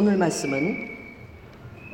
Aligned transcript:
오늘 0.00 0.16
말씀은 0.16 0.78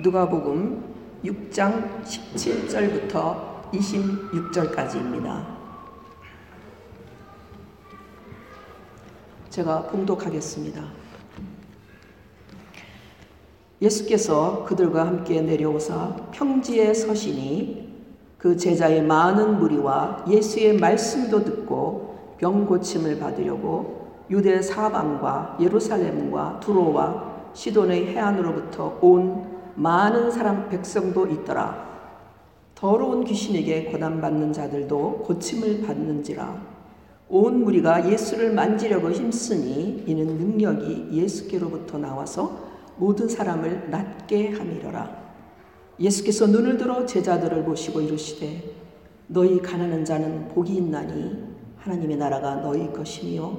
누가복음 0.00 0.94
6장 1.24 2.04
17절부터 2.04 3.72
26절까지입니다. 3.72 5.44
제가 9.50 9.82
봉독하겠습니다. 9.88 10.84
예수께서 13.82 14.64
그들과 14.66 15.04
함께 15.04 15.40
내려오사 15.40 16.28
평지에 16.30 16.94
서시니 16.94 17.92
그 18.38 18.56
제자의 18.56 19.02
많은 19.02 19.58
무리와 19.58 20.26
예수의 20.28 20.76
말씀도 20.76 21.42
듣고 21.42 22.36
병 22.38 22.66
고침을 22.66 23.18
받으려고 23.18 24.26
유대 24.30 24.62
사방과 24.62 25.56
예루살렘과 25.60 26.60
두로와 26.60 27.35
시돈의 27.56 28.08
해안으로부터 28.08 28.98
온 29.00 29.46
많은 29.76 30.30
사람 30.30 30.68
백성도 30.68 31.26
있더라. 31.26 31.86
더러운 32.74 33.24
귀신에게 33.24 33.84
고난받는 33.84 34.52
자들도 34.52 35.22
고침을 35.24 35.80
받는지라. 35.80 36.76
온 37.30 37.64
무리가 37.64 38.10
예수를 38.12 38.52
만지려고 38.52 39.10
힘쓰니 39.10 40.04
이는 40.06 40.26
능력이 40.36 41.08
예수께로부터 41.12 41.96
나와서 41.96 42.58
모든 42.98 43.26
사람을 43.26 43.90
낫게 43.90 44.50
함이러라. 44.50 45.24
예수께서 45.98 46.46
눈을 46.46 46.76
들어 46.76 47.06
제자들을 47.06 47.64
보시고 47.64 48.02
이르시되 48.02 48.64
너희 49.28 49.62
가난한 49.62 50.04
자는 50.04 50.48
복이 50.48 50.74
있나니 50.74 51.42
하나님의 51.78 52.18
나라가 52.18 52.56
너희 52.56 52.92
것이며 52.92 53.58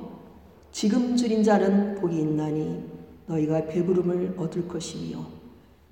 지금 0.72 1.16
줄인 1.16 1.44
자는 1.44 1.95
복이 1.95 2.16
있나니 2.20 2.97
너희가 3.27 3.66
배부름을 3.67 4.36
얻을 4.38 4.67
것이며 4.67 5.20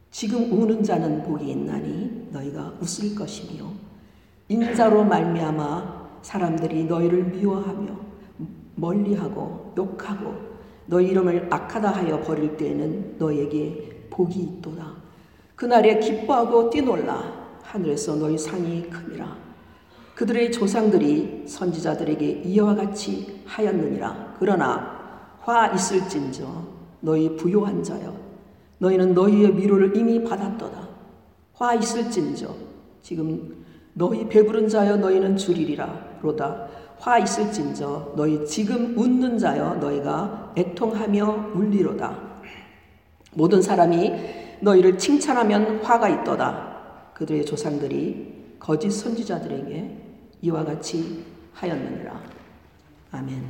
지금 0.09 0.52
우는 0.52 0.84
자는 0.84 1.23
복이 1.23 1.50
있나니 1.52 2.30
너희가 2.31 2.73
웃을 2.80 3.14
것이며 3.14 3.66
인자로 4.47 5.03
말미암아 5.03 6.19
사람들이 6.22 6.86
너희를 6.86 7.25
미워하며 7.25 7.95
멀리하고 8.75 9.73
욕하고 9.78 10.33
너희 10.88 11.08
이름을 11.08 11.47
악하다 11.52 11.91
하여 11.91 12.22
버릴 12.22 12.56
때에는 12.58 13.16
너희에게 13.17 14.08
복이 14.09 14.39
있도다. 14.39 14.94
그날에 15.56 16.00
기뻐하고 16.00 16.69
뛰놀라 16.69 17.58
하늘에서 17.63 18.16
너희 18.16 18.38
상이 18.38 18.89
큼이라. 18.89 19.36
그들의 20.13 20.52
조상들이 20.52 21.44
선지자들에게 21.47 22.44
이와 22.45 22.75
같이 22.75 23.41
하였느니라. 23.45 24.36
그러나 24.39 25.38
화 25.41 25.67
있을진저 25.67 26.75
너희 27.01 27.35
부요한 27.35 27.83
자여 27.83 28.15
너희는 28.79 29.13
너희의 29.13 29.57
위로를 29.57 29.95
이미 29.95 30.23
받았도다. 30.23 30.88
화 31.53 31.73
있을진저 31.73 32.53
지금 33.01 33.63
너희 33.93 34.27
배부른 34.27 34.67
자여 34.67 34.97
너희는 34.97 35.38
줄이리라 35.38 36.19
로다. 36.21 36.67
화 36.99 37.19
있을진저 37.19 38.13
너희 38.16 38.45
지금 38.45 38.97
웃는 38.97 39.38
자여 39.38 39.75
너희가 39.75 40.53
애통하며 40.57 41.51
울리로다. 41.53 42.17
모든 43.33 43.61
사람이 43.61 44.11
너희를 44.61 44.97
칭찬하면 44.97 45.81
화가 45.81 46.09
있도다. 46.09 47.11
그들의 47.13 47.45
조상들이 47.45 48.55
거짓 48.59 48.91
선지자들에게 48.91 49.97
이와 50.41 50.63
같이 50.63 51.23
하였느니라. 51.53 52.21
아멘. 53.11 53.43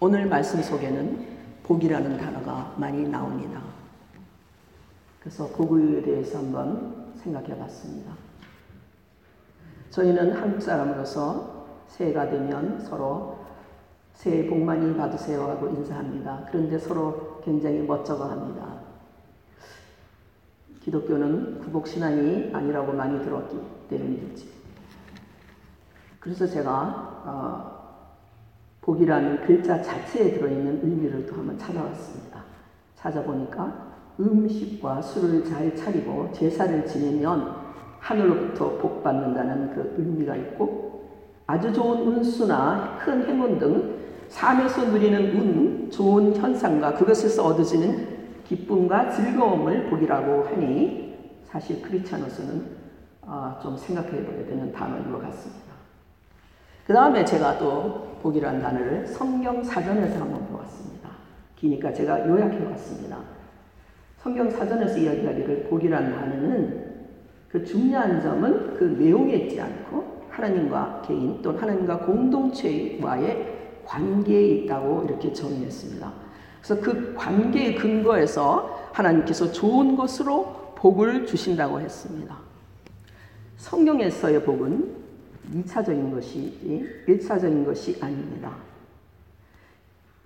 오늘 0.00 0.26
말씀 0.26 0.60
속에는 0.60 1.34
복이라는 1.62 2.18
단어가 2.18 2.74
많이 2.76 3.08
나옵니다. 3.08 3.62
그래서 5.20 5.46
복에 5.48 6.02
대해서 6.02 6.38
한번 6.38 7.14
생각해 7.16 7.56
봤습니다. 7.56 8.12
저희는 9.90 10.32
한국 10.32 10.60
사람으로서 10.60 11.66
새해가 11.86 12.28
되면 12.28 12.80
서로 12.80 13.38
새해 14.12 14.46
복 14.46 14.58
많이 14.58 14.94
받으세요 14.96 15.44
하고 15.44 15.68
인사합니다. 15.68 16.46
그런데 16.50 16.78
서로 16.78 17.40
굉장히 17.44 17.78
멋쩍어 17.78 18.24
합니다. 18.24 18.80
기독교는 20.82 21.60
구복신앙이 21.60 22.50
아니라고 22.52 22.92
많이 22.92 23.24
들었기 23.24 23.58
때문이겠지. 23.88 24.50
그래서 26.20 26.46
제가 26.46 27.22
어, 27.24 27.73
복이라는 28.84 29.40
글자 29.46 29.80
자체에 29.80 30.32
들어있는 30.32 30.80
의미를 30.82 31.26
또 31.26 31.36
한번 31.36 31.58
찾아왔습니다. 31.58 32.44
찾아보니까 32.94 33.94
음식과 34.20 35.00
술을 35.00 35.44
잘 35.44 35.74
차리고 35.74 36.30
제사를 36.32 36.86
지내면 36.86 37.56
하늘로부터 37.98 38.76
복 38.76 39.02
받는다는 39.02 39.74
그 39.74 39.94
의미가 39.96 40.36
있고 40.36 41.08
아주 41.46 41.72
좋은 41.72 42.06
운수나 42.06 42.98
큰 43.02 43.26
행운 43.26 43.58
등 43.58 44.04
삶에서 44.28 44.86
누리는 44.86 45.36
운, 45.36 45.90
좋은 45.90 46.36
현상과 46.36 46.94
그것에서 46.94 47.44
얻어지는 47.46 48.06
기쁨과 48.44 49.10
즐거움을 49.10 49.88
복이라고 49.88 50.44
하니 50.44 51.40
사실 51.44 51.80
크리스찬으로서는 51.80 52.84
어, 53.22 53.58
좀 53.62 53.76
생각해 53.76 54.10
봐야 54.10 54.46
되는 54.46 54.70
단어인 54.72 55.10
것 55.10 55.22
같습니다. 55.22 55.73
그 56.86 56.92
다음에 56.92 57.24
제가 57.24 57.58
또 57.58 58.18
복이라는 58.22 58.60
단어를 58.60 59.06
성경 59.06 59.62
사전에서 59.62 60.20
한번 60.20 60.46
보았습니다. 60.48 61.08
기니까 61.56 61.92
제가 61.92 62.28
요약해 62.28 62.64
봤습니다. 62.64 63.18
성경 64.18 64.50
사전에서 64.50 64.98
이야기하기를 64.98 65.64
복이라는 65.64 66.14
단어는 66.14 66.94
그 67.48 67.64
중요한 67.64 68.20
점은 68.20 68.74
그 68.74 68.84
내용에 68.84 69.34
있지 69.34 69.60
않고 69.60 70.24
하나님과 70.28 71.02
개인 71.06 71.40
또는 71.40 71.60
하나님과 71.60 72.00
공동체와의 72.00 73.54
관계에 73.84 74.46
있다고 74.48 75.04
이렇게 75.04 75.32
정의했습니다. 75.32 76.12
그래서 76.62 76.80
그 76.80 77.14
관계의 77.14 77.76
근거에서 77.76 78.90
하나님께서 78.92 79.52
좋은 79.52 79.96
것으로 79.96 80.72
복을 80.74 81.26
주신다고 81.26 81.80
했습니다. 81.80 82.36
성경에서의 83.56 84.42
복은 84.42 85.03
2차적인 85.52 86.12
것이지 86.12 87.04
1차적인 87.08 87.64
것이 87.64 87.98
아닙니다. 88.00 88.56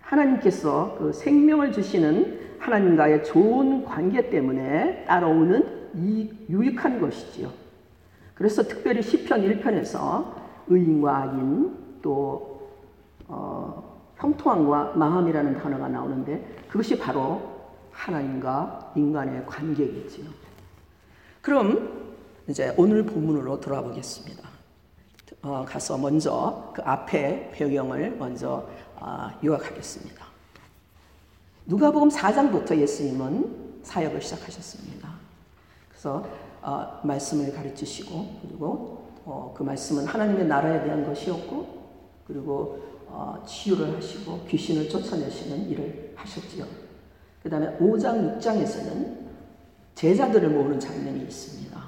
하나님께서 0.01 0.97
그 0.99 1.13
생명을 1.13 1.73
주시는 1.73 2.57
하나님과의 2.59 3.25
좋은 3.25 3.85
관계 3.85 4.31
때문에 4.31 5.05
따라오는 5.05 5.91
이 5.95 6.31
유익한 6.49 7.01
것이지요. 7.01 7.51
그래서 8.35 8.63
특별히 8.63 9.03
시편 9.03 9.43
1편에서 9.43 10.33
의인과 10.69 11.23
악인 11.23 11.77
또 12.03 12.69
어, 13.27 13.99
형통함과 14.17 14.95
마음이라는 14.97 15.59
단어가 15.59 15.89
나오는데 15.89 16.65
그것이 16.69 16.99
바로 16.99 17.59
하나님과 17.91 18.93
인간의 18.97 19.45
관계겠지요. 19.47 20.27
그럼 21.43 22.09
이제 22.49 22.73
오늘 22.77 23.05
본문으로 23.05 23.61
돌아보겠습니다. 23.61 24.48
어, 25.43 25.65
가서 25.67 25.97
먼저 25.99 26.73
그 26.75 26.83
앞에 26.83 27.51
배경을 27.53 28.17
먼저 28.17 28.69
어, 28.97 29.29
요약하겠습니다. 29.45 30.27
누가복음 31.67 32.09
4장부터 32.09 32.77
예수님은 32.77 33.81
사역을 33.83 34.21
시작하셨습니다. 34.21 35.09
그래서 35.89 36.27
어, 36.63 37.01
말씀을 37.05 37.53
가르치시고 37.53 38.41
그리고 38.43 39.09
어, 39.25 39.55
그 39.57 39.63
말씀은 39.63 40.07
하나님의 40.07 40.47
나라에 40.47 40.83
대한 40.83 41.07
것이었고 41.07 41.79
그리고 42.27 42.81
어, 43.07 43.43
치유를 43.47 43.97
하시고 43.97 44.45
귀신을 44.49 44.89
쫓아내시는 44.89 45.69
일을 45.71 46.13
하셨지요. 46.17 46.67
그 47.43 47.49
다음에 47.49 47.77
5장, 47.79 48.39
6장에서는 48.39 49.29
제자들을 49.95 50.51
모으는 50.51 50.81
장면이 50.81 51.21
있습니다. 51.21 51.81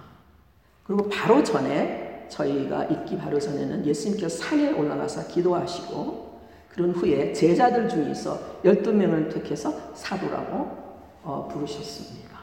그리고 0.84 1.08
바로 1.08 1.42
전에 1.42 1.99
저희가 2.30 2.84
읽기 2.84 3.18
바로 3.18 3.38
전에는 3.38 3.84
예수님께서 3.84 4.42
산에 4.42 4.72
올라가서 4.72 5.28
기도하시고 5.28 6.30
그런 6.70 6.92
후에 6.92 7.32
제자들 7.32 7.88
중에서 7.88 8.60
12명을 8.64 9.32
택해서 9.32 9.92
사도라고 9.94 10.78
어, 11.22 11.48
부르셨습니다. 11.52 12.38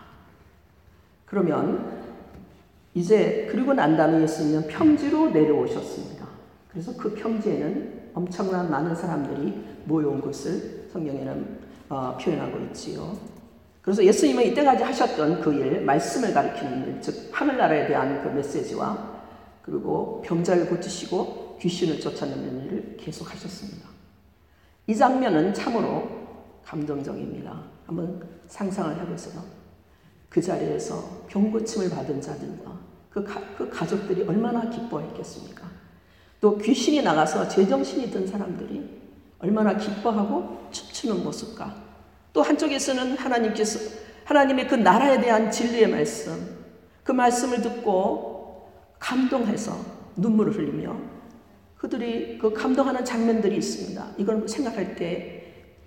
그러면 1.25 1.97
이제 2.93 3.47
그리고 3.51 3.73
난 3.73 3.97
다음에 3.97 4.21
예수님은 4.23 4.67
평지로 4.67 5.29
내려오셨습니다. 5.29 6.27
그래서 6.69 6.93
그 6.95 7.13
평지에는 7.13 8.11
엄청난 8.13 8.69
많은 8.69 8.95
사람들이 8.95 9.53
모여온 9.85 10.21
것을 10.21 10.87
성경에는 10.91 11.59
어, 11.89 12.17
표현하고 12.21 12.59
있지요. 12.65 13.17
그래서 13.81 14.03
예수님은 14.03 14.43
이때까지 14.47 14.83
하셨던 14.83 15.41
그 15.41 15.53
일, 15.53 15.81
말씀을 15.81 16.33
가리키는 16.33 16.87
일, 16.87 17.01
즉 17.01 17.29
하늘나라에 17.31 17.87
대한 17.87 18.21
그 18.21 18.27
메시지와 18.29 19.16
그리고 19.67 20.21
병자를 20.21 20.69
고치시고 20.69 21.57
귀신을 21.61 21.99
쫓아내는 21.99 22.65
일을 22.65 22.97
계속 22.97 23.29
하셨습니다. 23.29 23.89
이 24.87 24.95
장면은 24.95 25.53
참으로 25.53 26.07
감동적입니다. 26.63 27.63
한번 27.85 28.25
상상을 28.47 28.97
해보세요. 29.01 29.43
그 30.29 30.41
자리에서 30.41 31.25
병고침을 31.27 31.89
받은 31.89 32.21
자들과 32.21 32.79
그, 33.09 33.23
가, 33.25 33.41
그 33.57 33.69
가족들이 33.69 34.23
얼마나 34.23 34.69
기뻐했겠습니까? 34.69 35.69
또 36.39 36.57
귀신이 36.57 37.01
나가서 37.01 37.49
제정신이 37.49 38.09
든 38.09 38.25
사람들이 38.25 39.01
얼마나 39.39 39.75
기뻐하고 39.75 40.69
춤추는 40.71 41.25
모습과 41.25 41.75
또 42.31 42.41
한쪽에서는 42.41 43.17
하나님께서 43.17 43.97
하나님의 44.23 44.69
그 44.69 44.75
나라에 44.75 45.19
대한 45.19 45.51
진리의 45.51 45.89
말씀 45.89 46.57
그 47.03 47.11
말씀을 47.11 47.61
듣고 47.61 48.36
감동해서 48.99 49.77
눈물을 50.15 50.55
흘리며 50.55 50.95
그들이 51.77 52.37
그 52.39 52.53
감동하는 52.53 53.05
장면들이 53.05 53.57
있습니다. 53.57 54.05
이걸 54.17 54.47
생각할 54.47 54.95
때 54.95 55.37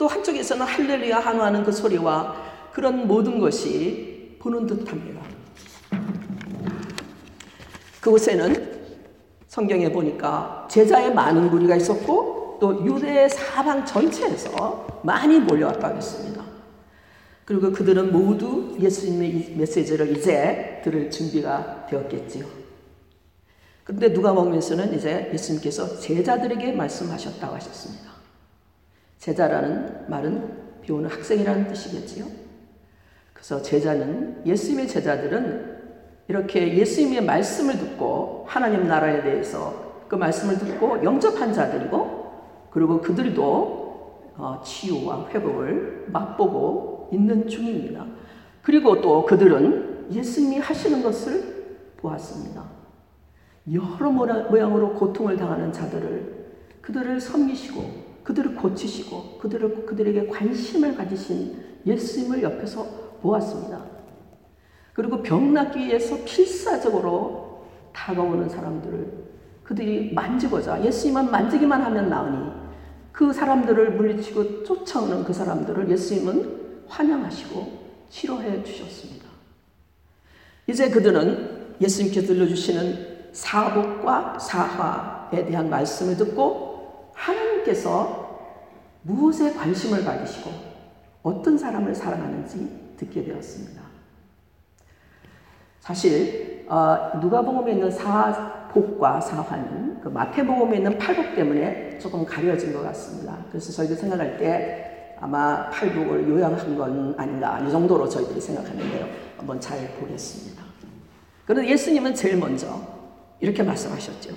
또 0.01 0.07
한쪽에서는 0.07 0.65
할렐루야 0.65 1.19
한화하는 1.19 1.63
그 1.63 1.71
소리와 1.71 2.35
그런 2.73 3.07
모든 3.07 3.39
것이 3.39 4.35
보는 4.39 4.67
듯합니다. 4.67 5.21
그곳에는 8.01 8.81
성경에 9.47 9.93
보니까 9.93 10.67
제자의 10.71 11.13
많은 11.13 11.51
무리가 11.51 11.77
있었고 11.77 12.57
또 12.63 12.83
유대 12.87 13.29
사방 13.29 13.85
전체에서 13.85 15.03
많이 15.03 15.39
몰려왔다고 15.39 15.99
했습니다. 15.99 16.45
그리고 17.45 17.71
그들은 17.71 18.11
모두 18.11 18.79
예수님의 18.81 19.57
메시지를 19.59 20.17
이제 20.17 20.81
들을 20.83 21.11
준비가 21.11 21.85
되었겠지요. 21.91 22.60
그런데 23.85 24.13
누가 24.13 24.33
보면서는 24.33 24.95
이제 24.95 25.31
예수님께서 25.33 25.99
제자들에게 25.99 26.73
말씀하셨다고 26.73 27.55
하셨습니다. 27.57 28.11
제자라는 29.19 30.09
말은 30.09 30.61
배우는 30.83 31.11
학생이라는 31.11 31.69
뜻이겠지요. 31.69 32.27
그래서 33.33 33.63
제자는 33.63 34.43
예수님의 34.47 34.89
제자들은 34.89 35.79
이렇게 36.29 36.77
예수님의 36.77 37.25
말씀을 37.25 37.79
듣고 37.79 38.45
하나님 38.47 38.87
나라에 38.87 39.23
대해서 39.23 40.05
그 40.09 40.15
말씀을 40.15 40.59
듣고 40.59 41.03
영접한 41.03 41.53
자들이고 41.53 42.21
그리고 42.71 43.01
그들도 43.01 43.81
어, 44.37 44.63
치유와 44.65 45.29
회복을 45.31 46.07
맛보고 46.09 47.11
있는 47.13 47.49
중입니다. 47.49 48.07
그리고 48.63 49.01
또 49.01 49.25
그들은 49.27 50.09
예수님이 50.13 50.59
하시는 50.59 51.03
것을 51.03 51.95
보았습니다. 51.97 52.80
여러 53.73 54.11
모양으로 54.11 54.95
고통을 54.95 55.37
당하는 55.37 55.73
자들을 55.73 56.41
그들을 56.81 57.21
섬기시고 57.21 58.11
그들을 58.25 58.55
고치시고 58.55 59.39
그들을 59.39 59.87
그들에게 59.87 60.27
관심을 60.29 60.97
가지신 60.97 61.57
예수님을 61.87 62.43
옆에서 62.43 62.85
보았습니다. 63.21 63.85
그리고 64.93 65.23
병 65.23 65.53
낫기 65.53 65.79
위해서 65.79 66.17
필사적으로 66.25 67.65
다가오는 67.93 68.49
사람들을 68.49 69.31
그들이 69.65 70.13
만지고자 70.13 70.85
예수님만 70.85 71.31
만지기만 71.31 71.83
하면 71.83 72.09
나으니 72.09 72.51
그 73.13 73.33
사람들을 73.33 73.93
물리치고 73.93 74.65
쫓아오는 74.65 75.25
그 75.25 75.33
사람들을 75.33 75.91
예수님은 75.91 76.85
환영하시고 76.89 77.81
치료해 78.09 78.63
주셨습니다. 78.65 79.29
이제 80.67 80.91
그들은 80.91 81.77
예수님께 81.81 82.23
들려주시는 82.23 83.10
사복과 83.33 84.39
사화에 84.39 85.45
대한 85.47 85.71
말씀을 85.71 86.17
듣고 86.17 87.11
하나님께서 87.15 88.31
무엇에 89.03 89.53
관심을 89.53 90.05
가지시고 90.05 90.51
어떤 91.23 91.57
사람을 91.57 91.95
사랑하는지 91.95 92.95
듣게 92.97 93.25
되었습니다. 93.25 93.81
사실 95.81 96.67
어, 96.69 97.19
누가복음에 97.21 97.73
있는 97.73 97.91
사복과 97.91 99.21
사화는 99.21 100.01
그 100.03 100.09
마태복음에 100.09 100.77
있는 100.77 100.99
팔복 100.99 101.35
때문에 101.35 101.99
조금 101.99 102.25
가려진 102.25 102.73
것 102.73 102.83
같습니다. 102.83 103.39
그래서 103.49 103.73
저희들 103.73 103.97
생각할 103.97 104.37
때 104.39 105.17
아마 105.21 105.69
팔복을 105.71 106.29
요양한 106.29 106.77
건 106.77 107.15
아닌가 107.19 107.59
이 107.61 107.71
정도로 107.71 108.09
저희들이 108.09 108.41
생각하는데요. 108.41 109.07
한번 109.37 109.61
잘 109.61 109.95
보겠습니다. 109.99 110.63
그런데 111.45 111.69
예수님은 111.71 112.15
제일 112.15 112.39
먼저 112.39 113.00
이렇게 113.41 113.63
말씀하셨죠. 113.63 114.35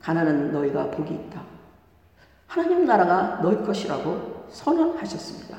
가난은 0.00 0.52
너희가 0.52 0.90
복이 0.90 1.14
있다. 1.14 1.42
하나님 2.46 2.84
나라가 2.84 3.40
너희 3.42 3.56
것이라고 3.64 4.46
선언하셨습니다. 4.50 5.58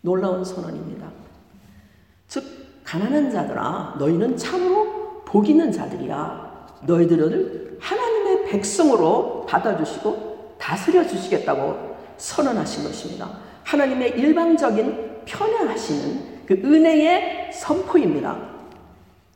놀라운 0.00 0.44
선언입니다. 0.44 1.06
즉, 2.26 2.44
가난한 2.84 3.30
자들아, 3.30 3.96
너희는 3.98 4.36
참으로 4.36 5.22
복 5.24 5.48
있는 5.48 5.70
자들이야. 5.70 6.66
너희들을 6.82 7.78
하나님의 7.80 8.46
백성으로 8.46 9.44
받아주시고 9.46 10.56
다스려 10.58 11.06
주시겠다고 11.06 11.96
선언하신 12.16 12.84
것입니다. 12.84 13.30
하나님의 13.64 14.18
일방적인 14.18 15.24
편애하시는 15.26 16.46
그 16.46 16.54
은혜의 16.54 17.52
선포입니다. 17.52 18.38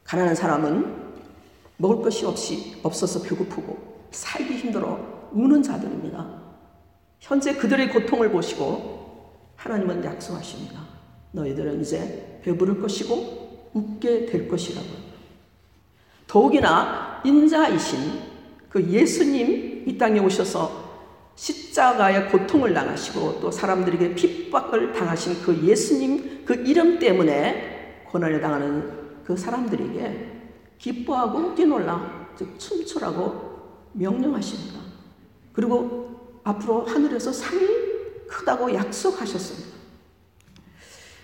가난한 0.04 0.34
사람은 0.34 1.01
먹을 1.76 2.02
것이 2.02 2.24
없이 2.26 2.76
없어서 2.82 3.22
배고프고 3.22 4.06
살기 4.10 4.54
힘들어 4.56 5.30
우는 5.32 5.62
자들입니다. 5.62 6.42
현재 7.20 7.54
그들의 7.54 7.90
고통을 7.90 8.30
보시고 8.30 9.36
하나님은 9.56 10.04
약속하십니다. 10.04 10.80
너희들은 11.32 11.80
이제 11.80 12.40
배부를 12.42 12.80
것이고 12.80 13.70
웃게 13.72 14.26
될 14.26 14.48
것이라고요. 14.48 15.12
더욱이나 16.26 17.22
인자이신 17.24 17.98
그 18.68 18.82
예수님 18.90 19.84
이 19.86 19.98
땅에 19.98 20.18
오셔서 20.18 20.82
십자가의 21.34 22.30
고통을 22.30 22.74
당하시고 22.74 23.40
또 23.40 23.50
사람들에게 23.50 24.14
핍박을 24.14 24.92
당하신 24.92 25.42
그 25.42 25.62
예수님 25.62 26.44
그 26.44 26.54
이름 26.54 26.98
때문에 26.98 28.04
고난을 28.08 28.40
당하는 28.40 29.22
그 29.24 29.36
사람들에게 29.36 30.31
기뻐하고 30.82 31.54
뛰놀라 31.54 32.32
즉 32.36 32.58
춤추라고 32.58 33.88
명령하십니다. 33.92 34.80
그리고 35.52 36.40
앞으로 36.42 36.84
하늘에서 36.86 37.32
상이 37.32 37.66
크다고 38.26 38.74
약속하셨습니다. 38.74 39.76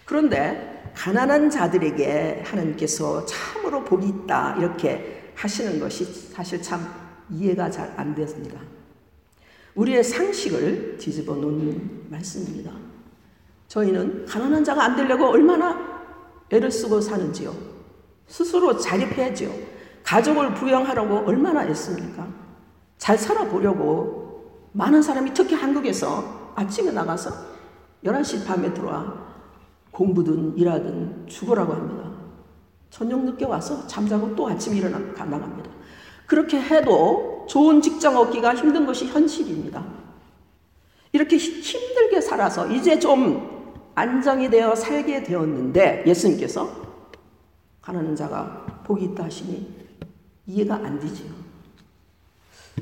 그런데 0.04 0.92
가난한 0.94 1.50
자들에게 1.50 2.42
하나님께서 2.46 3.26
참으로 3.26 3.84
복이 3.84 4.06
있다 4.08 4.56
이렇게 4.58 5.32
하시는 5.34 5.80
것이 5.80 6.04
사실 6.04 6.62
참 6.62 6.80
이해가 7.30 7.70
잘 7.70 7.92
안 7.96 8.14
됐습니다. 8.14 8.60
우리의 9.74 10.04
상식을 10.04 10.98
뒤집어 10.98 11.34
놓는 11.34 12.06
말씀입니다. 12.10 12.70
저희는 13.66 14.24
가난한 14.26 14.62
자가 14.64 14.84
안 14.84 14.96
되려고 14.96 15.26
얼마나 15.26 15.98
애를 16.50 16.70
쓰고 16.70 17.00
사는지요. 17.00 17.77
스스로 18.28 18.76
자립해야지요. 18.76 19.50
가족을 20.04 20.54
부양하려고 20.54 21.26
얼마나 21.26 21.66
애씁니까? 21.66 22.26
잘 22.98 23.18
살아보려고 23.18 24.68
많은 24.72 25.02
사람이 25.02 25.32
특히 25.34 25.54
한국에서 25.54 26.52
아침에 26.54 26.92
나가서 26.92 27.30
11시 28.04 28.46
밤에 28.46 28.72
들어와 28.72 29.26
공부든 29.90 30.56
일하든 30.56 31.26
죽으라고 31.26 31.72
합니다. 31.72 32.10
저녁 32.90 33.24
늦게 33.24 33.44
와서 33.44 33.86
잠자고 33.86 34.34
또 34.34 34.48
아침에 34.48 34.76
일어나 34.76 34.98
나갑니다. 34.98 35.70
그렇게 36.26 36.60
해도 36.60 37.46
좋은 37.48 37.80
직장 37.80 38.16
얻기가 38.16 38.54
힘든 38.54 38.86
것이 38.86 39.06
현실입니다. 39.06 39.84
이렇게 41.12 41.36
힘들게 41.36 42.20
살아서 42.20 42.66
이제 42.68 42.98
좀 42.98 43.74
안정이 43.94 44.50
되어 44.50 44.74
살게 44.74 45.22
되었는데 45.22 46.04
예수님께서 46.06 46.87
가난한 47.88 48.14
자가 48.14 48.82
복이 48.84 49.06
있다 49.06 49.24
하시니 49.24 49.88
이해가 50.46 50.74
안 50.74 51.00
되지요. 51.00 51.32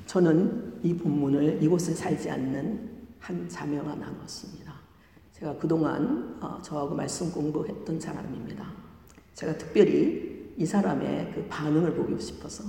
저는 0.05 0.81
이 0.83 0.97
본문을 0.97 1.63
이곳에 1.63 1.95
살지 1.95 2.29
않는 2.29 2.91
한 3.21 3.49
자매와 3.49 3.95
나눴습니다. 3.95 4.75
제가 5.33 5.57
그동안 5.59 6.37
어, 6.41 6.61
저하고 6.61 6.97
말씀 6.97 7.31
공부했던 7.31 8.01
사람입니다. 8.01 8.67
제가 9.35 9.57
특별히 9.57 10.53
이 10.57 10.67
사람의 10.67 11.33
그 11.33 11.47
반응을 11.49 11.95
보고 11.95 12.19
싶어서 12.19 12.65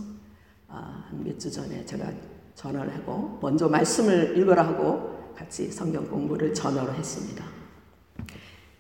아, 0.68 1.06
한몇 1.10 1.40
주 1.40 1.50
전에 1.50 1.84
제가 1.86 2.12
전화를 2.54 2.94
하고 2.98 3.40
먼저 3.42 3.68
말씀을 3.68 4.38
읽으라 4.38 4.68
하고 4.68 5.34
같이 5.36 5.72
성경 5.72 6.08
공부를 6.08 6.54
전화로 6.54 6.94
했습니다. 6.94 7.44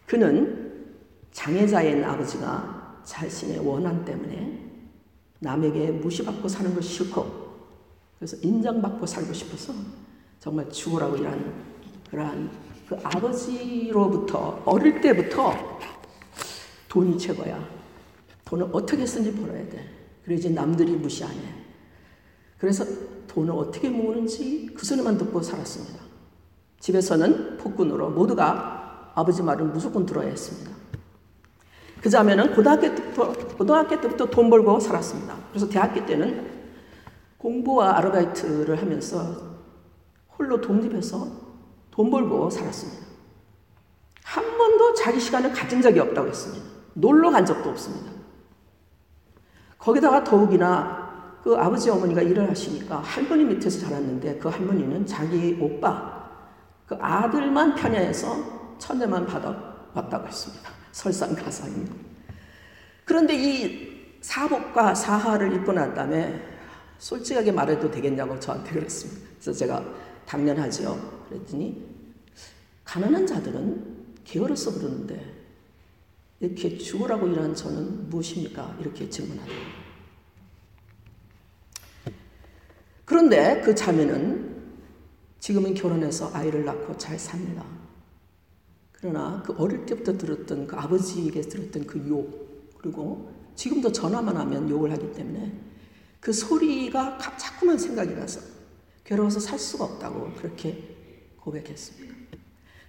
그는 0.05 0.93
장애자인 1.31 2.03
아버지가 2.03 2.76
자신의 3.07 3.65
원한 3.65 4.03
때문에 4.03 4.59
남에게 5.39 5.91
무시받고 5.91 6.47
사는 6.47 6.75
것이 6.75 6.89
싫고 6.89 7.47
그래서 8.19 8.35
인정받고 8.41 9.05
살고 9.05 9.33
싶어서 9.33 9.73
정말 10.39 10.69
죽으라고 10.69 11.15
일하는 11.15 11.53
그러한 12.09 12.51
그 12.87 12.97
아버지로부터 13.03 14.61
어릴 14.65 15.01
때부터 15.01 15.53
돈이 16.89 17.17
최고야. 17.17 17.77
돈을 18.45 18.69
어떻게 18.71 19.05
쓰는지 19.05 19.37
벌어야 19.37 19.67
돼. 19.69 19.89
그래야지 20.23 20.51
남들이 20.51 20.93
무시 20.93 21.23
안 21.23 21.31
해. 21.31 21.53
그래서 22.57 22.85
돈을 23.27 23.53
어떻게 23.53 23.89
모으는지 23.89 24.69
그 24.75 24.85
소리만 24.85 25.17
듣고 25.17 25.41
살았습니다. 25.41 25.99
집에서는 26.79 27.57
폭군으로 27.57 28.09
모두가 28.09 29.11
아버지 29.15 29.43
말을 29.43 29.65
무조건 29.65 30.05
들어야 30.05 30.27
했습니다. 30.27 30.71
그 32.01 32.09
자매는 32.09 32.53
고등학교 32.53 32.93
때부터, 32.93 33.33
고등학교 33.57 33.99
때부터 33.99 34.25
돈 34.27 34.49
벌고 34.49 34.79
살았습니다. 34.79 35.35
그래서 35.49 35.67
대학교 35.67 36.05
때는 36.05 36.57
공부와 37.37 37.97
아르바이트를 37.97 38.79
하면서 38.81 39.57
홀로 40.37 40.61
독립해서 40.61 41.27
돈 41.91 42.11
벌고 42.11 42.49
살았습니다. 42.49 43.07
한 44.23 44.57
번도 44.57 44.93
자기 44.93 45.19
시간을 45.19 45.53
가진 45.53 45.81
적이 45.81 46.01
없다고 46.01 46.27
했습니다. 46.27 46.65
놀러 46.93 47.31
간 47.31 47.45
적도 47.45 47.69
없습니다. 47.69 48.11
거기다가 49.79 50.23
더욱이나 50.23 51.39
그 51.43 51.55
아버지 51.55 51.89
어머니가 51.89 52.21
일을 52.21 52.49
하시니까 52.49 52.97
할머니 52.97 53.45
밑에서 53.45 53.79
자랐는데 53.79 54.37
그 54.37 54.49
할머니는 54.49 55.05
자기 55.05 55.57
오빠, 55.61 56.29
그 56.85 56.97
아들만 56.99 57.75
편애해서 57.75 58.75
천대만 58.77 59.25
받아왔다고 59.25 60.27
했습니다. 60.27 60.76
설상가상입니다. 60.97 61.93
그런데 63.05 63.35
이 63.35 64.17
사복과 64.21 64.95
사하를 64.95 65.53
입고 65.53 65.71
난 65.71 65.93
다음에 65.93 66.41
솔직하게 66.97 67.51
말해도 67.51 67.91
되겠냐고 67.91 68.39
저한테 68.39 68.71
그랬습니다. 68.71 69.29
그래서 69.39 69.53
제가 69.53 69.85
당연하지요. 70.25 71.25
그랬더니 71.29 71.85
가난한 72.83 73.27
자들은 73.27 73.97
게으르서 74.23 74.73
그러는데 74.73 75.35
이렇게 76.39 76.77
죽으라고 76.77 77.27
일한 77.27 77.53
저는 77.53 78.09
무엇입니까? 78.09 78.77
이렇게 78.79 79.09
질문하더라고요. 79.09 79.77
그런데 83.05 83.61
그 83.61 83.73
자매는 83.73 84.57
지금은 85.39 85.75
결혼해서 85.75 86.31
아이를 86.33 86.65
낳고 86.65 86.97
잘 86.97 87.17
삽니다. 87.17 87.63
그러나 88.99 89.43
그 89.45 89.53
어릴 89.57 89.85
때부터 89.85 90.17
들었던 90.17 90.67
그 90.67 90.75
아버지에게 90.75 91.41
들었던 91.41 91.85
그 91.85 92.03
욕, 92.07 92.77
그리고 92.79 93.31
지금도 93.55 93.91
전화만 93.91 94.35
하면 94.35 94.69
욕을 94.69 94.91
하기 94.91 95.11
때문에 95.13 95.51
그 96.19 96.33
소리가 96.33 97.17
자꾸만 97.37 97.77
생각이 97.77 98.13
나서 98.15 98.39
괴로워서 99.03 99.39
살 99.39 99.57
수가 99.57 99.85
없다고 99.85 100.33
그렇게 100.37 100.95
고백했습니다. 101.39 102.15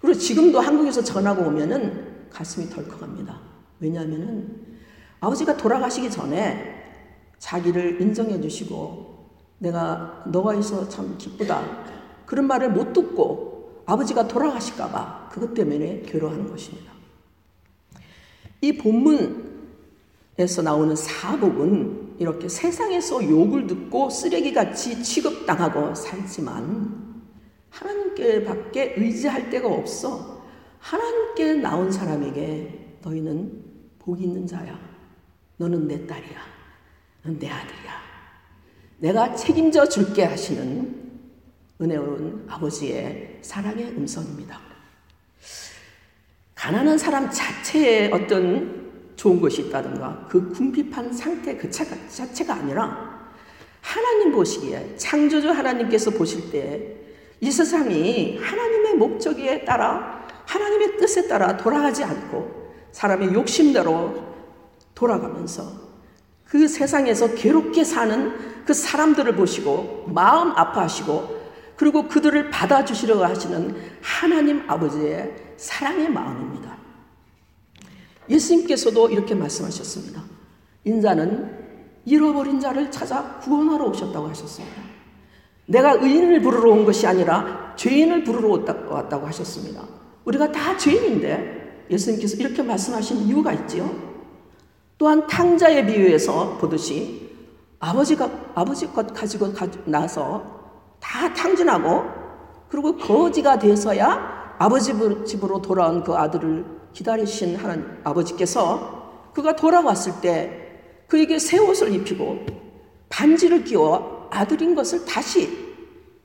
그리고 0.01 0.19
지금도 0.19 0.61
한국에서 0.61 1.03
전화가 1.03 1.47
오면은 1.47 2.29
가슴이 2.31 2.69
덜컥합니다. 2.71 3.41
왜냐하면은 3.81 4.79
아버지가 5.21 5.57
돌아가시기 5.57 6.11
전에 6.11 6.75
자기를 7.39 8.01
인정해 8.01 8.41
주시고 8.41 9.29
내가 9.59 10.25
너가 10.27 10.55
있어 10.55 10.89
참 10.89 11.17
기쁘다. 11.19 11.63
그런 12.27 12.47
말을 12.47 12.73
못 12.73 12.93
듣고 12.93 13.58
아버지가 13.89 14.29
돌아가실까봐 14.29 15.31
그것 15.33 15.55
때문에 15.55 16.03
괴로워하는 16.03 16.47
것입니다. 16.47 16.93
이 18.61 18.77
본문에서 18.77 20.63
나오는 20.63 20.95
사복은 20.95 22.17
이렇게 22.19 22.49
세상에서 22.49 23.25
욕을 23.25 23.67
듣고 23.67 24.11
쓰레기같이 24.11 25.03
취급당하고 25.03 25.95
살지만 25.95 27.23
하나님께 27.71 28.45
밖에 28.45 28.95
의지할 28.97 29.49
데가 29.49 29.69
없어 29.69 30.43
하나님께 30.81 31.55
나온 31.55 31.91
사람에게 31.91 32.99
너희는 33.03 33.65
복이 34.01 34.25
있는 34.25 34.47
자야. 34.47 34.79
너는 35.57 35.89
내 35.89 36.07
딸이야. 36.07 36.41
넌내 37.23 37.49
아들이야. 37.49 37.99
내가 38.99 39.35
책임져 39.35 39.89
줄게 39.89 40.25
하시는 40.25 41.11
은혜로운 41.81 42.45
아버지의 42.49 43.28
사랑의 43.43 43.87
음성입니다. 43.87 44.59
가난한 46.55 46.99
사람 46.99 47.31
자체에 47.31 48.11
어떤 48.13 49.13
좋은 49.17 49.41
것이 49.41 49.63
있다든가 49.63 50.27
그 50.29 50.51
궁핍한 50.51 51.13
상태 51.13 51.57
그 51.57 51.71
자체가 51.71 52.55
아니라 52.55 53.19
하나님 53.81 54.33
보시기에 54.33 54.97
창조주 54.97 55.51
하나님께서 55.51 56.11
보실 56.11 56.51
때 56.51 56.99
이 57.41 57.51
세상이 57.51 58.39
하나님의 58.39 58.95
목적에 58.95 59.65
따라 59.65 60.27
하나님의 60.47 60.97
뜻에 60.97 61.29
따라 61.29 61.57
돌아가지 61.57 62.03
않고 62.03 62.73
사람의 62.91 63.33
욕심대로 63.35 64.27
돌아가면서 64.95 65.89
그 66.45 66.67
세상에서 66.67 67.35
괴롭게 67.35 67.85
사는 67.85 68.65
그 68.65 68.75
사람들을 68.75 69.37
보시고 69.37 70.07
마음 70.09 70.51
아파하시고 70.53 71.38
그리고 71.79 72.09
그들을 72.09 72.51
받아주시려고 72.51 73.25
하시는 73.25 73.75
하나님 74.03 74.69
아버지의 74.69 75.55
사랑의 75.57 76.11
마음입니다. 76.11 76.77
예수님께서도 78.29 79.09
이렇게 79.11 79.35
말씀하셨습니다. 79.37 80.23
인자는 80.85 81.57
잃어버린 82.05 82.59
자를 82.59 82.91
찾아 82.91 83.39
구원하러 83.39 83.85
오셨다고 83.87 84.29
하셨습니다. 84.29 84.83
내가 85.67 85.93
의인을 85.93 86.43
부르러 86.43 86.73
온 86.73 86.85
것이 86.85 87.07
아니라 87.07 87.75
죄인을 87.77 88.25
부르러 88.25 88.61
왔다고 88.89 89.27
하셨습니다. 89.29 89.85
우리가 90.25 90.51
다 90.51 90.77
죄인인데 90.77 91.87
예수님께서 91.91 92.39
이렇게 92.39 92.61
말씀하신 92.61 93.19
이유가 93.19 93.53
있지요. 93.53 93.89
또한 94.99 95.29
탕자의 95.29 95.87
비유에서 95.87 96.59
보듯이 96.59 97.31
아버지가 97.79 98.29
아버지 98.57 98.89
것 98.89 99.15
가지고 99.15 99.53
나서 99.85 100.58
다 101.01 101.33
탕진하고 101.33 102.05
그리고 102.69 102.97
거지가 102.97 103.59
돼서야 103.59 104.57
아버지 104.59 104.93
집으로 105.27 105.63
돌아온 105.63 106.03
그 106.03 106.15
아들을 106.15 106.65
기다리신 106.93 107.57
하나님 107.57 107.87
아버지께서 108.05 109.31
그가 109.33 109.55
돌아왔을 109.55 110.21
때 110.21 110.81
그에게 111.07 111.39
새 111.39 111.59
옷을 111.59 111.95
입히고 111.95 112.47
반지를 113.09 113.65
끼워 113.65 114.29
아들인 114.31 114.75
것을 114.75 115.05
다시 115.05 115.49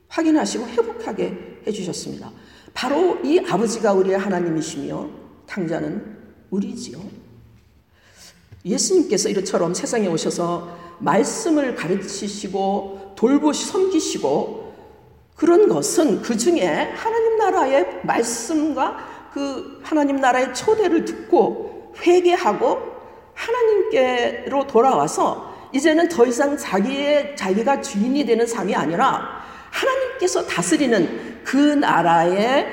확인하시고 0.08 0.66
회복하게 0.66 1.62
해주셨습니다. 1.66 2.30
바로 2.74 3.18
이 3.24 3.38
아버지가 3.38 3.92
우리의 3.92 4.18
하나님이시며 4.18 5.08
탕자는 5.46 6.18
우리지요. 6.50 6.98
예수님께서 8.64 9.28
이처럼 9.30 9.74
세상에 9.74 10.06
오셔서 10.06 10.76
말씀을 10.98 11.74
가르치시고 11.74 13.14
돌보시 13.16 13.66
섬기시고 13.66 14.63
그런 15.34 15.68
것은 15.68 16.22
그 16.22 16.36
중에 16.36 16.92
하나님 16.94 17.36
나라의 17.38 18.00
말씀과 18.02 19.30
그 19.32 19.80
하나님 19.82 20.16
나라의 20.16 20.54
초대를 20.54 21.04
듣고 21.04 21.92
회개하고 22.00 22.94
하나님께로 23.34 24.66
돌아와서 24.66 25.52
이제는 25.72 26.08
더 26.08 26.24
이상 26.24 26.56
자기의 26.56 27.36
자기가 27.36 27.80
주인이 27.80 28.24
되는 28.24 28.46
삶이 28.46 28.74
아니라 28.74 29.42
하나님께서 29.70 30.46
다스리는 30.46 31.42
그 31.42 31.56
나라에 31.56 32.66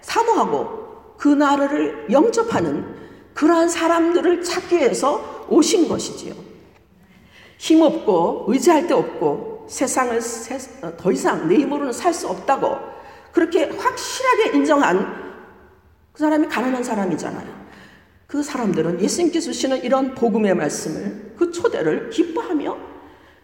사모하고 0.00 1.14
그 1.18 1.28
나라를 1.28 2.06
영접하는 2.10 2.96
그러한 3.34 3.68
사람들을 3.68 4.42
찾기 4.42 4.76
위해서 4.76 5.46
오신 5.50 5.88
것이지요. 5.88 6.34
힘없고 7.58 8.46
의지할 8.48 8.86
데 8.86 8.94
없고 8.94 9.55
세상을 9.68 10.20
더 10.96 11.12
이상 11.12 11.48
내 11.48 11.56
힘으로는 11.56 11.92
살 11.92 12.12
수 12.14 12.28
없다고 12.28 12.78
그렇게 13.32 13.64
확실하게 13.64 14.56
인정한 14.56 15.26
그 16.12 16.20
사람이 16.20 16.48
가난한 16.48 16.82
사람이잖아요. 16.82 17.66
그 18.26 18.42
사람들은 18.42 19.00
예수님께서 19.00 19.46
주시는 19.46 19.84
이런 19.84 20.14
복음의 20.14 20.54
말씀을 20.54 21.34
그 21.36 21.52
초대를 21.52 22.10
기뻐하며 22.10 22.76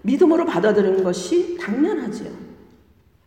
믿음으로 0.02 0.46
받아들이는 0.46 1.04
것이 1.04 1.58
당연하지요. 1.60 2.30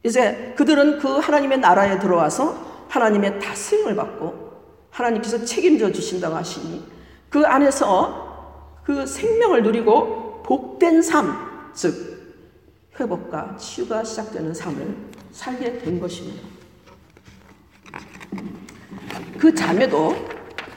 이제 0.03 0.53
그들은 0.57 0.99
그 0.99 1.07
하나님의 1.17 1.59
나라에 1.59 1.99
들어와서 1.99 2.85
하나님의 2.89 3.39
다스림을 3.39 3.95
받고 3.95 4.45
하나님께서 4.89 5.45
책임져 5.45 5.91
주신다고 5.91 6.35
하시니 6.35 6.85
그 7.29 7.45
안에서 7.45 8.81
그 8.83 9.05
생명을 9.05 9.63
누리고 9.63 10.43
복된 10.43 11.01
삶, 11.01 11.71
즉 11.73 12.14
회복과 12.99 13.57
치유가 13.57 14.03
시작되는 14.03 14.53
삶을 14.53 14.95
살게 15.31 15.79
된 15.79 15.99
것입니다. 15.99 16.47
그 19.37 19.53
자매도 19.53 20.15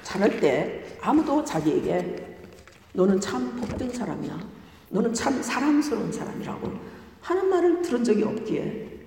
자랄 0.03 0.41
때 0.41 0.99
아무도 1.01 1.45
자기에게 1.45 2.39
너는 2.93 3.21
참 3.21 3.57
복된 3.57 3.91
사람이야. 3.91 4.39
너는 4.91 5.15
참 5.15 5.41
사랑스러운 5.43 6.11
사람이라고 6.11 6.73
하는 7.21 7.49
말을 7.49 7.83
들은 7.83 8.03
적이 8.03 8.25
없기에 8.25 9.01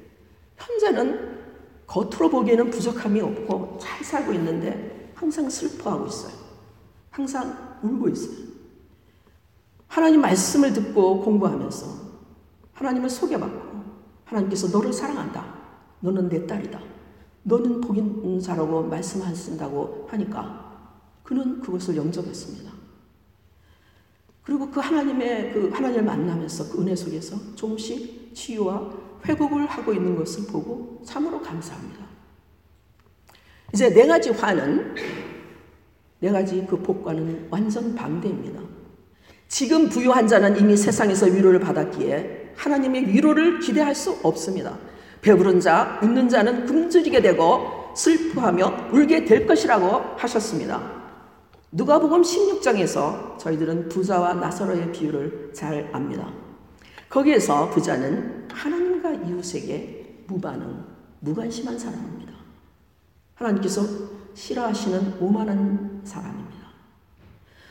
현재는 0.58 1.40
겉으로 1.88 2.30
보기에는 2.30 2.70
부족함이 2.70 3.20
없고 3.20 3.80
잘 3.82 4.04
살고 4.04 4.32
있는데 4.34 5.12
항상 5.14 5.50
슬퍼하고 5.50 6.08
있어요. 6.08 6.34
항상 7.10 7.78
울고 7.84 8.10
있어요. 8.10 8.52
하나님 9.88 10.22
말씀을 10.22 10.72
듣고 10.72 11.22
공부하면서 11.22 12.01
하나님을 12.82 13.10
소개받고 13.10 13.82
하나님께서 14.26 14.68
너를 14.70 14.92
사랑한다. 14.92 15.62
너는 16.00 16.30
내 16.30 16.46
딸이다. 16.46 16.80
너는 17.44 17.82
복 17.82 17.98
있는 17.98 18.40
자라고 18.40 18.84
말씀하신다고 18.84 20.08
하니까 20.10 20.98
그는 21.24 21.62
그것을 21.62 21.96
영접했습니다. 21.96 22.72
그리고 24.44 24.70
그 24.72 24.80
하나님의 24.80 25.54
그 25.54 25.70
하나님을 25.70 26.04
만나면서 26.04 26.72
그 26.72 26.82
은혜 26.82 26.96
속에서 26.96 27.38
조금씩 27.56 28.34
치유와 28.34 28.92
회복을 29.26 29.68
하고 29.68 29.94
있는 29.94 30.16
것을 30.16 30.48
보고 30.48 31.02
참으로 31.06 31.40
감사합니다. 31.42 32.06
이제 33.74 33.90
네 33.94 34.08
가지 34.08 34.32
화는 34.32 34.96
네 36.20 36.32
가지 36.32 36.66
그 36.68 36.82
복과는 36.82 37.48
완전 37.52 37.94
반대입니다. 37.96 38.62
지금 39.48 39.90
부유한 39.90 40.28
자는 40.28 40.58
이미 40.58 40.76
세상에서 40.76 41.28
위로를 41.28 41.60
받았기에 41.60 42.41
하나님의 42.62 43.08
위로를 43.08 43.60
기대할 43.60 43.96
수 43.96 44.20
없습니다. 44.22 44.78
배부른 45.22 45.60
자, 45.60 46.00
웃는 46.04 46.30
자는 46.30 46.66
굶주리게 46.68 47.22
되고 47.22 47.92
슬퍼하며 47.96 48.90
울게 48.92 49.26
될 49.26 49.48
것이라고 49.48 50.16
하셨습니다. 50.18 51.02
누가복음 51.72 52.22
16장에서 52.22 53.38
저희들은 53.40 53.90
부자와 53.90 54.36
나사로의 54.36 54.92
비유를 54.92 55.52
잘 55.54 55.90
압니다. 55.92 56.28
거기에서 57.10 57.70
부자는 57.70 58.48
하나님과 58.52 59.12
이웃에게 59.12 60.26
무반응, 60.28 60.86
무관심한 61.20 61.78
사람입니다. 61.78 62.34
하나님께서 63.36 63.82
싫어하시는 64.36 65.16
오만한 65.20 66.02
사람입니다. 66.04 66.52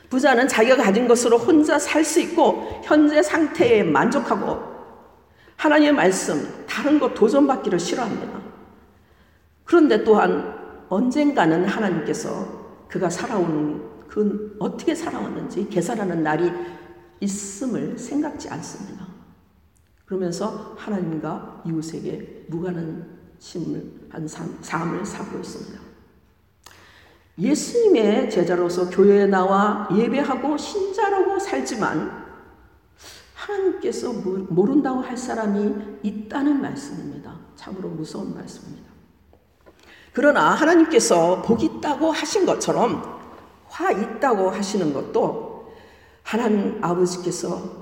부자는 0.09 0.47
자기가 0.47 0.75
가진 0.75 1.07
것으로 1.07 1.37
혼자 1.37 1.79
살 1.79 2.03
수 2.03 2.19
있고 2.19 2.81
현재 2.83 3.23
상태에 3.23 3.83
만족하고 3.83 4.70
하나님의 5.61 5.93
말씀, 5.93 6.65
다른 6.67 6.99
것 6.99 7.13
도전받기를 7.13 7.79
싫어합니다. 7.79 8.41
그런데 9.63 10.03
또한 10.03 10.55
언젠가는 10.89 11.65
하나님께서 11.67 12.87
그가 12.87 13.11
살아오는 13.11 13.79
그 14.07 14.55
어떻게 14.57 14.95
살아왔는지 14.95 15.69
계산하는 15.69 16.23
날이 16.23 16.51
있음을 17.19 17.99
생각지 17.99 18.49
않습니다. 18.49 19.05
그러면서 20.05 20.73
하나님과 20.79 21.61
이웃에게 21.67 22.45
무관한 22.47 23.19
심을 23.37 23.83
한 24.09 24.27
삶을 24.27 25.05
살고 25.05 25.37
있습니다. 25.37 25.79
예수님의 27.37 28.31
제자로서 28.31 28.89
교회에 28.89 29.27
나와 29.27 29.87
예배하고 29.95 30.57
신자라고 30.57 31.37
살지만 31.37 32.20
하나님께서 33.51 34.13
모른다고 34.49 35.01
할 35.01 35.17
사람이 35.17 35.99
있다는 36.03 36.61
말씀입니다. 36.61 37.37
참으로 37.55 37.89
무서운 37.89 38.33
말씀입니다. 38.33 38.89
그러나 40.13 40.49
하나님께서 40.51 41.41
복 41.41 41.63
있다고 41.63 42.11
하신 42.11 42.45
것처럼 42.45 43.19
화 43.67 43.91
있다고 43.91 44.49
하시는 44.49 44.93
것도 44.93 45.73
하나님 46.23 46.83
아버지께서 46.83 47.81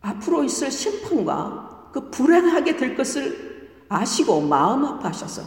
앞으로 0.00 0.44
있을 0.44 0.70
심판과 0.70 1.90
그 1.92 2.10
불행하게 2.10 2.76
될 2.76 2.96
것을 2.96 3.56
아시고 3.88 4.42
마음 4.42 4.84
아파하셔서 4.84 5.42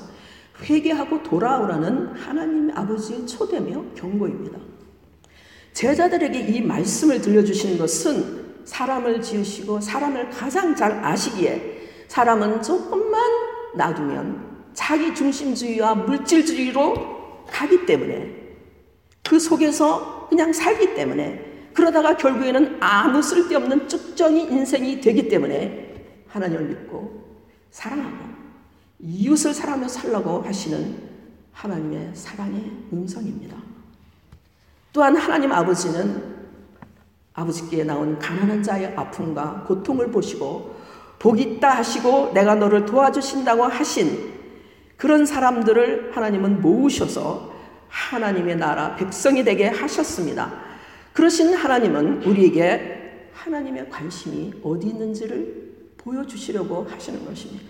회개하고 0.61 1.23
돌아오라는 1.23 2.15
하나님 2.15 2.75
아버지의 2.75 3.27
초대며 3.27 3.83
경고입니다. 3.95 4.57
제자들에게 5.73 6.39
이 6.39 6.61
말씀을 6.61 7.21
들려주시는 7.21 7.77
것은 7.77 8.38
사람을 8.69 9.21
지으시고 9.21 9.81
사람을 9.81 10.29
가장 10.29 10.75
잘 10.75 11.03
아시기에 11.03 12.05
사람은 12.07 12.61
조금만 12.61 13.21
놔두면 13.75 14.49
자기 14.73 15.13
중심주의와 15.13 15.95
물질주의로 15.95 17.45
가기 17.47 17.85
때문에 17.87 18.31
그 19.27 19.39
속에서 19.39 20.27
그냥 20.29 20.53
살기 20.53 20.93
때문에 20.93 21.71
그러다가 21.73 22.15
결국에는 22.15 22.77
아무 22.79 23.21
쓸데없는 23.21 23.87
쭉정이 23.89 24.43
인생이 24.43 25.01
되기 25.01 25.27
때문에 25.27 26.23
하나님을 26.27 26.65
믿고 26.65 27.39
사랑하고 27.71 28.17
이웃을 28.99 29.53
사랑하며 29.53 29.87
살라고 29.87 30.41
하시는 30.41 31.09
하나님의 31.53 32.11
사랑의 32.13 32.71
음성입니다. 32.93 33.57
또한 34.93 35.15
하나님 35.15 35.51
아버지는 35.51 36.38
아버지께 37.39 37.83
나온 37.83 38.19
가난한 38.19 38.61
자의 38.63 38.93
아픔과 38.95 39.63
고통을 39.67 40.11
보시고 40.11 40.75
복 41.17 41.39
있다 41.39 41.69
하시고 41.77 42.33
내가 42.33 42.55
너를 42.55 42.85
도와주신다고 42.85 43.63
하신 43.63 44.33
그런 44.97 45.25
사람들을 45.25 46.11
하나님은 46.15 46.61
모으셔서 46.61 47.53
하나님의 47.87 48.57
나라 48.57 48.95
백성이 48.95 49.43
되게 49.43 49.67
하셨습니다. 49.67 50.51
그러신 51.13 51.53
하나님은 51.53 52.23
우리에게 52.23 53.31
하나님의 53.33 53.89
관심이 53.89 54.53
어디 54.63 54.87
있는지를 54.87 55.93
보여주시려고 55.97 56.87
하시는 56.89 57.25
것입니다. 57.25 57.65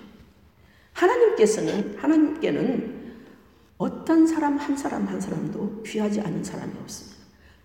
하나님께서는, 0.93 1.97
하나님께는 1.99 3.13
어떤 3.77 4.27
사람 4.27 4.57
한 4.57 4.75
사람 4.75 5.07
한 5.07 5.21
사람도 5.21 5.83
귀하지 5.83 6.19
않은 6.21 6.43
사람이 6.43 6.73
없습니다. 6.81 7.17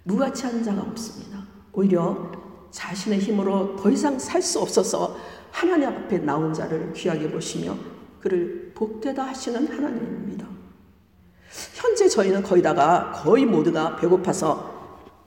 무가치한 0.05 0.63
자가 0.63 0.83
없습니다. 0.83 1.54
오히려 1.75 2.33
자신의 2.71 3.21
힘으로 3.21 3.77
더 3.77 3.91
이상 3.91 4.19
살 4.19 4.43
수 4.43 4.61
없어서 4.61 5.17
하나님 5.51 5.89
앞에 5.89 6.19
나온 6.19 6.53
자를 6.53 6.93
귀하게 6.93 7.31
보시며 7.31 7.77
그를 8.21 8.73
복되다 8.75 9.25
하시는 9.25 9.67
하나님입니다. 9.69 10.47
현재 11.75 12.09
저희는 12.09 12.43
거의 12.43 12.63
다가 12.63 13.13
거의 13.13 13.47
모두가 13.47 13.97
배고파서 13.97 14.73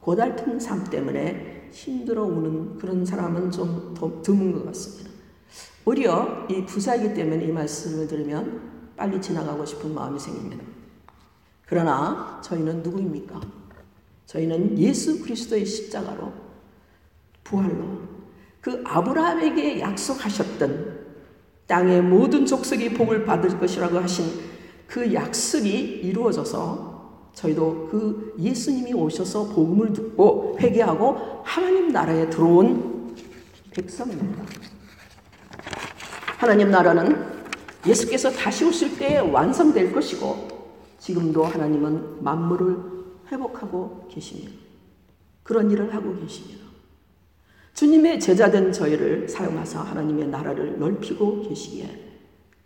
고달픈 0.02 0.60
삶 0.60 0.84
때문에 0.84 1.70
힘들어 1.72 2.24
우는 2.24 2.78
그런 2.78 3.06
사람은 3.06 3.52
좀 3.52 3.94
더 3.94 4.22
드문 4.22 4.54
것 4.54 4.66
같습니다. 4.68 5.10
오히려 5.86 6.46
이 6.50 6.66
부자이기 6.66 7.14
때문에 7.14 7.46
이 7.46 7.52
말씀을 7.52 8.08
들으면 8.08 8.92
빨리 8.98 9.22
지나가고 9.22 9.66
싶은 9.66 9.94
마음이 9.94 10.20
생깁니다. 10.20 10.64
그러나 11.66 12.40
저희는 12.44 12.84
누구입니까? 12.84 13.40
저희는 14.28 14.78
예수 14.78 15.22
그리스도의 15.22 15.66
십자가로 15.66 16.32
부활로 17.44 18.02
그 18.62 18.84
아브라함에게 18.86 19.80
약속하셨던 19.80 20.98
땅의 21.66 22.02
모든 22.02 22.46
족속이 22.46 22.94
복을 22.94 23.26
받을 23.26 23.58
것이라고 23.58 23.98
하신 24.00 24.26
그 24.86 25.14
약속이 25.14 25.70
이루어져서 26.04 27.32
저희도 27.34 27.90
그 27.90 28.36
예수님이 28.40 28.94
오셔서 28.94 29.50
복음을 29.50 29.94
듣고 29.94 30.58
회개하고 30.60 31.44
하나님 31.44 31.90
나라에 31.90 32.30
들어온 32.30 33.16
백성입니다. 33.72 34.44
하나님 36.38 36.70
나라는 36.70 37.38
예수께서 37.86 38.32
다시 38.32 38.66
오실 38.66 38.98
때 38.98 39.20
완성될 39.20 39.94
것이고 39.94 40.48
지금도 41.00 41.46
하나님은 41.46 42.24
만물을 42.24 42.97
회복하고 43.32 44.08
계십니다. 44.10 44.52
그런 45.44 45.72
일을 45.72 45.94
하고 45.94 46.16
계십니다. 46.20 46.66
주님의 47.74 48.20
제자된 48.20 48.72
저희를 48.72 49.30
사용하사 49.30 49.82
하나님의 49.82 50.28
나라를 50.28 50.80
넓히고 50.80 51.48
계시기에 51.48 52.08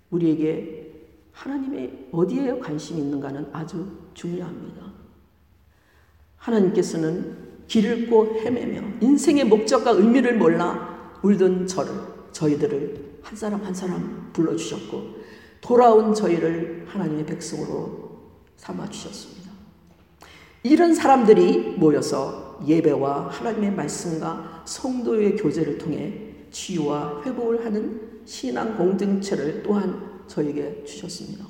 우리에게 0.10 0.82
하나님의 1.34 2.10
어디에 2.12 2.60
관심이 2.60 3.02
있는가는 3.02 3.50
아주 3.52 3.88
중요합니다. 4.14 4.82
하나님께서는 6.38 7.38
길을 7.68 8.10
고 8.10 8.26
헤매며 8.40 9.00
인생의 9.02 9.46
목적과 9.46 9.92
의미를 9.92 10.38
몰라 10.38 11.20
울던 11.24 11.68
저를, 11.68 11.94
저희들을 12.32 13.20
한 13.22 13.36
사람 13.36 13.64
한 13.64 13.74
사람 13.74 14.30
불러주셨고, 14.34 15.22
돌아온 15.62 16.14
저희를 16.14 16.86
하나님의 16.88 17.26
백성으로 17.26 18.20
삼아주셨습니다. 18.58 19.41
이런 20.64 20.94
사람들이 20.94 21.76
모여서 21.78 22.60
예배와 22.68 23.30
하나님의 23.30 23.72
말씀과 23.72 24.64
성도의 24.66 25.36
교제를 25.36 25.78
통해 25.78 26.36
치유와 26.52 27.24
회복을 27.26 27.66
하는 27.66 28.22
신앙 28.26 28.78
공동체를 28.78 29.64
또한 29.64 30.22
저에게 30.28 30.84
주셨습니다. 30.86 31.46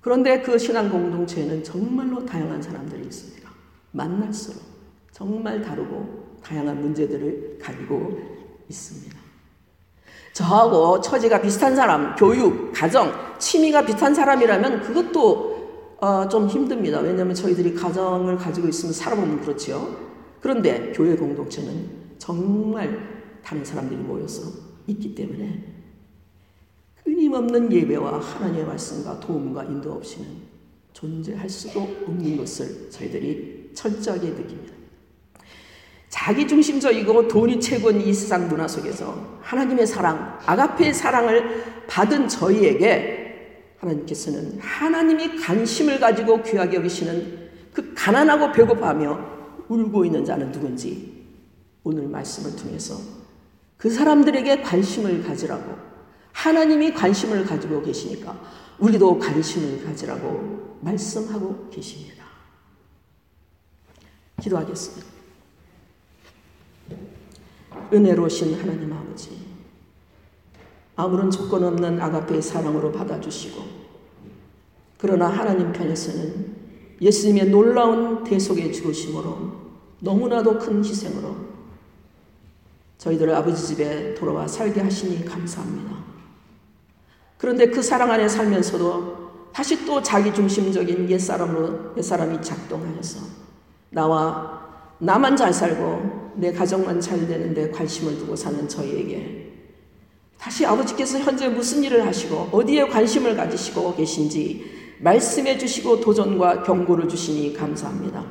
그런데 0.00 0.40
그 0.40 0.58
신앙 0.58 0.88
공동체에는 0.88 1.62
정말로 1.62 2.24
다양한 2.24 2.62
사람들이 2.62 3.02
있습니다. 3.02 3.50
만날수록 3.92 4.62
정말 5.12 5.60
다르고 5.60 6.38
다양한 6.42 6.80
문제들을 6.80 7.58
가지고 7.60 8.18
있습니다. 8.68 9.18
저하고 10.32 11.00
처지가 11.00 11.42
비슷한 11.42 11.76
사람, 11.76 12.14
교육, 12.14 12.72
가정, 12.72 13.12
취미가 13.38 13.84
비슷한 13.84 14.14
사람이라면 14.14 14.80
그것도 14.82 15.59
어, 16.00 16.26
좀 16.28 16.48
힘듭니다. 16.48 17.00
왜냐하면 17.00 17.34
저희들이 17.34 17.74
가정을 17.74 18.36
가지고 18.36 18.68
있으면 18.68 18.92
살아보면 18.92 19.42
그렇지요. 19.42 20.10
그런데 20.40 20.92
교회 20.94 21.14
공동체는 21.14 21.90
정말 22.18 23.38
다른 23.44 23.64
사람들이 23.64 24.00
모여서 24.00 24.50
있기 24.86 25.14
때문에 25.14 25.62
끊임없는 27.04 27.70
예배와 27.70 28.18
하나님의 28.18 28.66
말씀과 28.66 29.20
도움과 29.20 29.64
인도 29.64 29.92
없이는 29.92 30.26
존재할 30.94 31.48
수도 31.48 31.80
없는 31.80 32.36
것을 32.38 32.90
저희들이 32.90 33.70
철저하게 33.74 34.30
느낍니다. 34.30 34.74
자기중심적이고 36.08 37.28
돈이 37.28 37.60
최고인 37.60 38.00
이 38.00 38.12
세상 38.12 38.48
문화 38.48 38.66
속에서 38.66 39.38
하나님의 39.42 39.86
사랑, 39.86 40.38
아가페의 40.44 40.92
사랑을 40.92 41.84
받은 41.86 42.26
저희에게 42.28 43.19
하나님께서는 43.80 44.58
하나님이 44.60 45.36
관심을 45.36 45.98
가지고 45.98 46.42
귀하게 46.42 46.76
여기시는 46.76 47.50
그 47.72 47.94
가난하고 47.94 48.52
배고파하며 48.52 49.30
울고 49.68 50.04
있는 50.04 50.24
자는 50.24 50.52
누군지 50.52 51.26
오늘 51.82 52.06
말씀을 52.08 52.56
통해서 52.56 52.96
그 53.76 53.88
사람들에게 53.88 54.60
관심을 54.62 55.22
가지라고 55.22 55.76
하나님이 56.32 56.92
관심을 56.92 57.44
가지고 57.44 57.82
계시니까 57.82 58.38
우리도 58.78 59.18
관심을 59.18 59.84
가지라고 59.84 60.78
말씀하고 60.82 61.68
계십니다. 61.70 62.24
기도하겠습니다. 64.40 65.06
은혜로우신 67.92 68.60
하나님 68.60 68.92
아버지, 68.92 69.30
아무런 71.00 71.30
조건 71.30 71.64
없는 71.64 72.00
아가페의 72.00 72.42
사랑으로 72.42 72.92
받아주시고, 72.92 73.62
그러나 74.98 75.28
하나님 75.28 75.72
편에서는 75.72 76.60
예수님의 77.00 77.50
놀라운 77.50 78.22
대속의 78.24 78.72
죽으심으로 78.72 79.52
너무나도 80.00 80.58
큰 80.58 80.84
희생으로 80.84 81.34
저희들을 82.98 83.34
아버지 83.34 83.66
집에 83.66 84.14
돌아와 84.14 84.46
살게 84.46 84.82
하시니 84.82 85.24
감사합니다. 85.24 85.96
그런데 87.38 87.70
그 87.70 87.80
사랑 87.82 88.10
안에 88.10 88.28
살면서도 88.28 89.50
다시 89.54 89.86
또 89.86 90.02
자기 90.02 90.32
중심적인 90.32 91.08
옛사람으로 91.08 91.94
옛사람이 91.96 92.42
작동하여서 92.42 93.20
나와 93.88 94.60
나만 94.98 95.34
잘 95.34 95.52
살고 95.52 96.34
내 96.36 96.52
가정만 96.52 97.00
잘 97.00 97.26
되는데 97.26 97.70
관심을 97.70 98.18
두고 98.18 98.36
사는 98.36 98.68
저희에게 98.68 99.49
다시 100.40 100.64
아버지께서 100.64 101.18
현재 101.18 101.48
무슨 101.48 101.84
일을 101.84 102.06
하시고 102.06 102.48
어디에 102.50 102.86
관심을 102.88 103.36
가지시고 103.36 103.94
계신지 103.94 104.64
말씀해 105.00 105.58
주시고 105.58 106.00
도전과 106.00 106.62
경고를 106.62 107.08
주시니 107.08 107.52
감사합니다. 107.52 108.24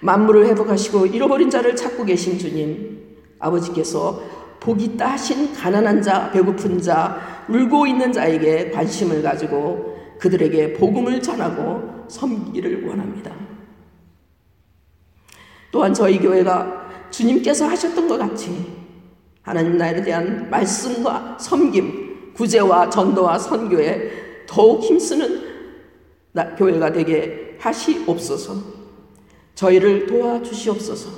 만물을 0.00 0.46
회복하시고 0.46 1.06
잃어버린 1.06 1.48
자를 1.48 1.74
찾고 1.74 2.04
계신 2.04 2.38
주님, 2.38 3.16
아버지께서 3.38 4.22
복이 4.60 4.98
따신 4.98 5.54
가난한 5.54 6.02
자, 6.02 6.30
배고픈 6.30 6.80
자, 6.80 7.44
울고 7.48 7.86
있는 7.86 8.12
자에게 8.12 8.70
관심을 8.70 9.22
가지고 9.22 9.96
그들에게 10.18 10.74
복음을 10.74 11.20
전하고 11.22 12.06
섬기기를 12.08 12.86
원합니다. 12.86 13.34
또한 15.70 15.92
저희 15.94 16.18
교회가 16.18 17.08
주님께서 17.10 17.66
하셨던 17.68 18.06
것 18.06 18.18
같이 18.18 18.73
하나님 19.44 19.76
나라에 19.76 20.02
대한 20.02 20.48
말씀과 20.50 21.36
섬김, 21.38 22.32
구제와 22.34 22.88
전도와 22.90 23.38
선교에 23.38 24.44
더욱 24.46 24.82
힘쓰는 24.82 25.44
교회가 26.56 26.92
되게 26.92 27.56
하시옵소서. 27.60 28.56
저희를 29.54 30.06
도와주시옵소서. 30.06 31.10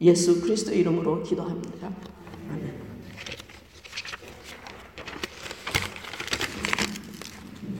예수 0.00 0.40
그리스도 0.40 0.72
이름으로 0.72 1.22
기도합니다. 1.22 1.90
아멘. 2.50 2.81